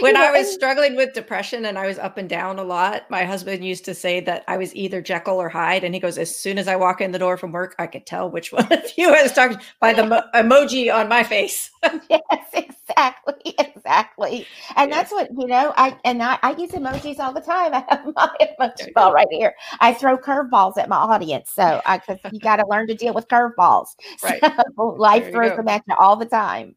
[0.00, 3.24] When I was struggling with depression and I was up and down a lot, my
[3.24, 5.84] husband used to say that I was either Jekyll or Hyde.
[5.84, 8.06] And he goes, As soon as I walk in the door from work, I could
[8.06, 11.70] tell which one of you I was talking by the mo- emoji on my face.
[12.10, 12.22] yes,
[12.54, 13.54] exactly.
[13.58, 14.46] Exactly.
[14.76, 14.98] And yes.
[14.98, 17.74] that's what, you know, I and I, I, use emojis all the time.
[17.74, 19.54] I have my emoji ball right here.
[19.80, 21.50] I throw curveballs at my audience.
[21.50, 22.00] So I
[22.32, 23.88] you got to learn to deal with curveballs.
[24.22, 24.40] Right.
[24.76, 26.74] So life throws them at you all the time.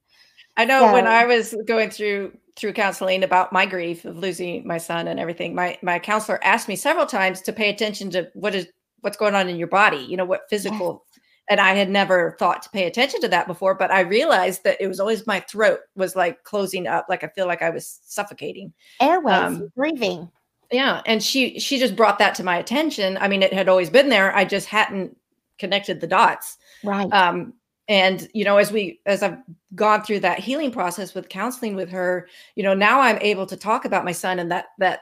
[0.58, 4.66] I know so, when I was going through through counseling about my grief of losing
[4.68, 8.30] my son and everything, my my counselor asked me several times to pay attention to
[8.34, 8.68] what is
[9.02, 11.06] what's going on in your body, you know, what physical
[11.49, 14.78] and I had never thought to pay attention to that before, but I realized that
[14.80, 17.99] it was always my throat was like closing up, like I feel like I was
[18.06, 18.72] suffocating.
[19.02, 20.30] Airways, um, breathing.
[20.72, 23.18] Yeah, and she she just brought that to my attention.
[23.20, 24.34] I mean, it had always been there.
[24.34, 25.18] I just hadn't
[25.60, 26.58] connected the dots.
[26.86, 27.12] Right.
[27.12, 27.54] Um,
[27.92, 29.38] and you know as we as i've
[29.76, 33.58] gone through that healing process with counseling with her you know now i'm able to
[33.58, 35.02] talk about my son and that that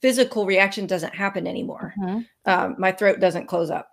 [0.00, 2.20] physical reaction doesn't happen anymore mm-hmm.
[2.46, 3.88] um, my throat doesn't close up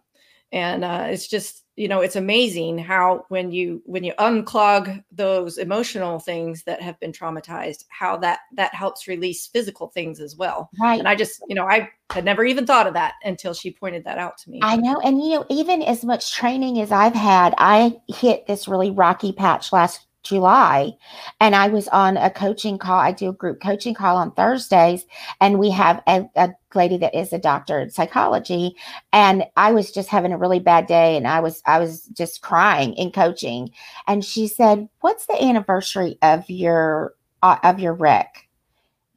[0.52, 5.58] and uh, it's just you know it's amazing how when you when you unclog those
[5.58, 10.70] emotional things that have been traumatized how that that helps release physical things as well.
[10.80, 11.00] Right.
[11.00, 14.04] And i just you know i had never even thought of that until she pointed
[14.04, 14.60] that out to me.
[14.62, 15.00] I know.
[15.00, 19.32] And you know even as much training as i've had i hit this really rocky
[19.32, 20.92] patch last July.
[21.40, 23.00] And I was on a coaching call.
[23.00, 25.06] I do a group coaching call on Thursdays,
[25.40, 28.76] and we have a, a, lady that is a doctor in psychology.
[29.12, 32.42] And I was just having a really bad day, and I was I was just
[32.42, 33.72] crying in coaching.
[34.08, 38.48] And she said, "What's the anniversary of your uh, of your wreck?"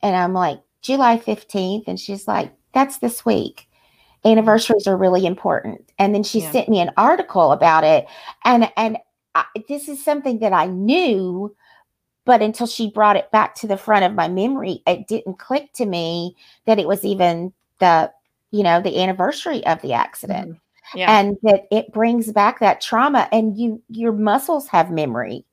[0.02, 3.68] And I'm like, "July 15th." And she's like, "That's this week."
[4.24, 5.90] Anniversaries are really important.
[5.98, 6.52] And then she yeah.
[6.52, 8.06] sent me an article about it,
[8.44, 8.98] and and
[9.34, 11.54] I, this is something that I knew,
[12.24, 15.72] but until she brought it back to the front of my memory, it didn't click
[15.74, 18.12] to me that it was even the,
[18.50, 20.50] you know, the anniversary of the accident.
[20.50, 20.98] Mm-hmm.
[20.98, 21.18] Yeah.
[21.18, 25.46] And that it brings back that trauma and you your muscles have memory.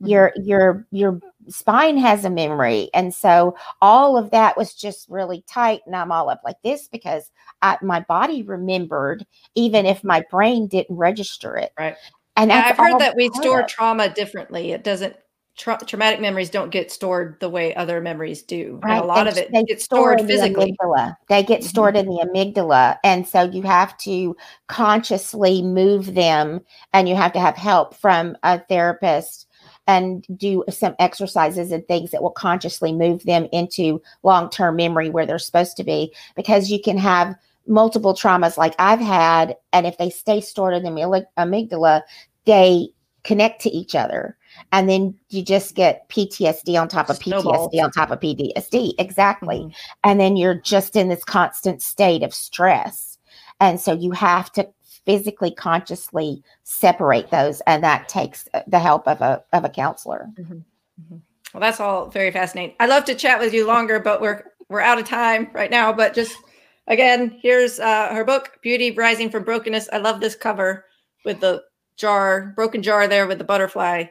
[0.00, 0.06] Mm-hmm.
[0.06, 2.90] Your your your spine has a memory.
[2.94, 5.82] And so all of that was just really tight.
[5.86, 7.30] And I'm all up like this because
[7.62, 11.72] I, my body remembered, even if my brain didn't register it.
[11.78, 11.96] Right.
[12.36, 14.72] And I've heard that we store trauma differently.
[14.72, 15.16] It doesn't
[15.56, 18.78] tra- traumatic memories don't get stored the way other memories do.
[18.82, 18.96] Right.
[18.96, 20.76] And a lot they, of it they gets stored physically.
[20.78, 21.68] The they get mm-hmm.
[21.68, 22.10] stored mm-hmm.
[22.10, 22.98] in the amygdala.
[23.02, 24.36] And so you have to
[24.68, 26.60] consciously move them
[26.92, 29.48] and you have to have help from a therapist
[29.88, 35.26] and do some exercises and things that will consciously move them into long-term memory where
[35.26, 37.36] they're supposed to be because you can have
[37.66, 40.90] multiple traumas like I've had, and if they stay stored in the
[41.38, 42.02] amygdala,
[42.44, 42.88] they
[43.24, 44.36] connect to each other.
[44.72, 47.68] And then you just get PTSD on top of Snowball.
[47.68, 48.94] PTSD on top of PTSD.
[48.98, 49.58] Exactly.
[49.58, 49.70] Mm-hmm.
[50.04, 53.18] And then you're just in this constant state of stress.
[53.60, 54.68] And so you have to
[55.06, 60.54] physically consciously separate those and that takes the help of a of a counselor mm-hmm.
[60.54, 61.16] Mm-hmm.
[61.54, 64.80] well that's all very fascinating i'd love to chat with you longer but we're we're
[64.80, 66.36] out of time right now but just
[66.88, 69.88] Again, here's uh, her book, Beauty Rising from Brokenness.
[69.92, 70.84] I love this cover
[71.24, 71.62] with the
[71.96, 74.04] jar, broken jar there with the butterfly.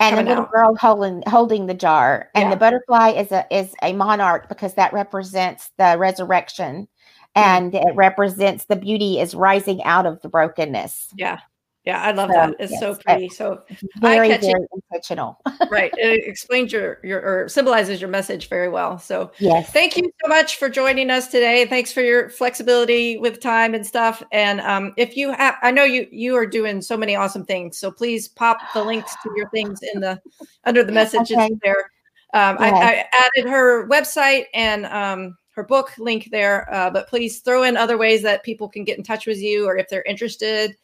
[0.00, 0.50] And the little out.
[0.50, 2.28] girl holding holding the jar.
[2.34, 2.50] And yeah.
[2.50, 6.88] the butterfly is a is a monarch because that represents the resurrection
[7.34, 11.08] and it represents the beauty is rising out of the brokenness.
[11.16, 11.38] Yeah.
[11.84, 12.54] Yeah, I love so, that.
[12.60, 13.28] It's yes, so pretty.
[13.28, 13.62] So
[14.00, 14.68] very, very it.
[14.72, 15.40] intentional.
[15.70, 15.92] right.
[15.96, 19.00] It explains your your or symbolizes your message very well.
[19.00, 19.72] So yes.
[19.72, 21.66] Thank you so much for joining us today.
[21.66, 24.22] Thanks for your flexibility with time and stuff.
[24.30, 27.78] And um, if you have I know you you are doing so many awesome things.
[27.78, 30.20] So please pop the links to your things in the
[30.64, 31.50] under the messages okay.
[31.64, 31.90] there.
[32.32, 32.72] Um, yes.
[32.72, 37.64] I, I, added her website and um, her book link there, uh, but please throw
[37.64, 40.74] in other ways that people can get in touch with you or if they're interested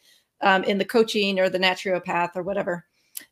[0.41, 2.85] um, in the coaching or the naturopath or whatever.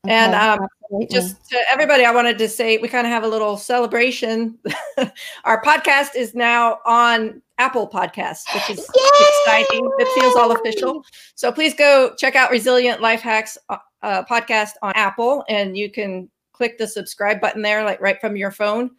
[0.06, 0.68] Okay, and um,
[1.10, 4.58] just to everybody, I wanted to say we kind of have a little celebration.
[5.46, 9.26] Our podcast is now on Apple Podcasts, which is Yay!
[9.30, 9.90] exciting.
[9.98, 11.04] It feels all official.
[11.36, 15.90] So please go check out Resilient Life Hacks uh, uh, podcast on Apple, and you
[15.90, 18.92] can click the subscribe button there, like right from your phone.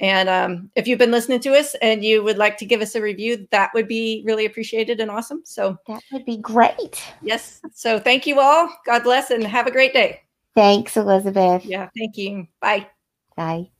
[0.00, 2.94] And um, if you've been listening to us and you would like to give us
[2.94, 5.42] a review, that would be really appreciated and awesome.
[5.44, 7.02] So that would be great.
[7.22, 7.60] Yes.
[7.74, 8.70] So thank you all.
[8.86, 10.22] God bless and have a great day.
[10.54, 11.64] Thanks, Elizabeth.
[11.66, 12.46] Yeah, thank you.
[12.60, 12.88] Bye.
[13.36, 13.70] Bye.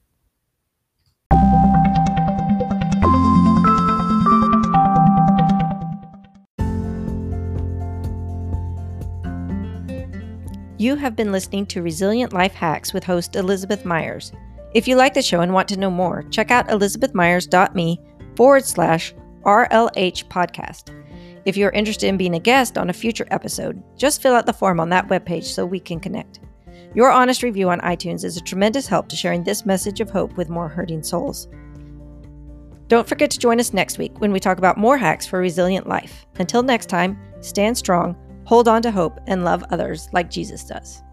[10.78, 14.32] You have been listening to Resilient Life Hacks with host Elizabeth Myers.
[14.74, 18.00] If you like the show and want to know more, check out elizabethmyers.me
[18.36, 20.96] forward slash RLH podcast.
[21.44, 24.52] If you're interested in being a guest on a future episode, just fill out the
[24.52, 26.40] form on that webpage so we can connect.
[26.94, 30.36] Your honest review on iTunes is a tremendous help to sharing this message of hope
[30.36, 31.48] with more hurting souls.
[32.88, 35.88] Don't forget to join us next week when we talk about more hacks for resilient
[35.88, 36.26] life.
[36.38, 38.16] Until next time, stand strong
[38.50, 41.04] hold on to hope, and love others like Jesus does.